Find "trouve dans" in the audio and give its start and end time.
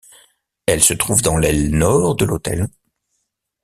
0.95-1.37